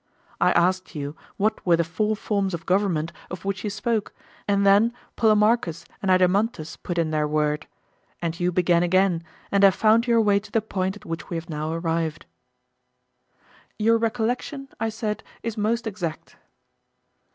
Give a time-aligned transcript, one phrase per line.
[0.39, 4.15] I asked you what were the four forms of government of which you spoke,
[4.47, 7.67] and then Polemarchus and Adeimantus put in their word;
[8.19, 11.37] and you began again, and have found your way to the point at which we
[11.37, 12.25] have now arrived.
[13.77, 16.35] Your recollection, I said, is most exact.